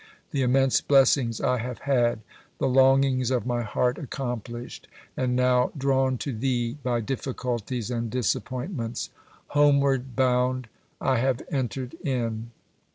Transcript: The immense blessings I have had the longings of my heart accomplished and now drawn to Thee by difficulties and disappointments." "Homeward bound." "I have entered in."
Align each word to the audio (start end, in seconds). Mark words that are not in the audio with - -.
The 0.31 0.41
immense 0.41 0.81
blessings 0.81 1.39
I 1.39 1.59
have 1.59 1.77
had 1.81 2.21
the 2.57 2.65
longings 2.67 3.29
of 3.29 3.45
my 3.45 3.61
heart 3.61 3.99
accomplished 3.99 4.87
and 5.15 5.35
now 5.35 5.71
drawn 5.77 6.17
to 6.17 6.33
Thee 6.33 6.75
by 6.81 7.01
difficulties 7.01 7.91
and 7.91 8.09
disappointments." 8.09 9.11
"Homeward 9.49 10.15
bound." 10.15 10.69
"I 10.99 11.17
have 11.19 11.43
entered 11.51 11.93
in." 12.03 12.49